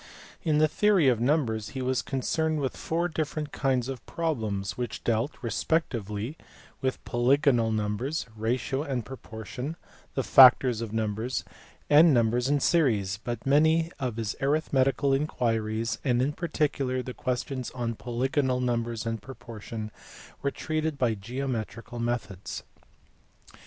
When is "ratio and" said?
8.35-9.05